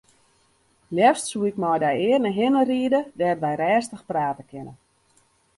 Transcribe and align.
Leafst 0.95 1.25
soe 1.29 1.45
ik 1.51 1.57
mei 1.61 1.77
dy 1.83 1.93
earne 2.09 2.31
hinne 2.37 2.63
ride 2.69 2.99
dêr't 3.19 3.41
wy 3.45 3.53
rêstich 3.59 4.05
prate 4.09 4.43
kinne. 4.51 4.73